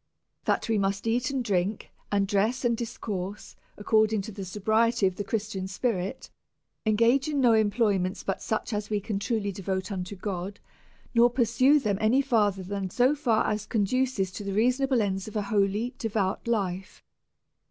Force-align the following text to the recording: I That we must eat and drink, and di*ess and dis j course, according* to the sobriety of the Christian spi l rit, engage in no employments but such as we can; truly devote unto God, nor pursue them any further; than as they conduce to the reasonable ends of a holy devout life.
I 0.00 0.46
That 0.46 0.70
we 0.70 0.78
must 0.78 1.06
eat 1.06 1.28
and 1.30 1.44
drink, 1.44 1.90
and 2.10 2.26
di*ess 2.26 2.64
and 2.64 2.74
dis 2.74 2.94
j 2.94 2.98
course, 3.02 3.54
according* 3.76 4.22
to 4.22 4.32
the 4.32 4.46
sobriety 4.46 5.06
of 5.06 5.16
the 5.16 5.24
Christian 5.24 5.68
spi 5.68 5.88
l 5.88 5.94
rit, 5.96 6.30
engage 6.86 7.28
in 7.28 7.38
no 7.38 7.52
employments 7.52 8.22
but 8.24 8.40
such 8.40 8.72
as 8.72 8.88
we 8.88 8.98
can; 8.98 9.18
truly 9.18 9.52
devote 9.52 9.92
unto 9.92 10.16
God, 10.16 10.58
nor 11.14 11.28
pursue 11.28 11.78
them 11.78 11.98
any 12.00 12.22
further; 12.22 12.62
than 12.62 12.84
as 12.86 12.96
they 12.96 13.66
conduce 13.68 14.30
to 14.30 14.42
the 14.42 14.54
reasonable 14.54 15.02
ends 15.02 15.28
of 15.28 15.36
a 15.36 15.42
holy 15.52 15.92
devout 15.98 16.48
life. 16.48 17.04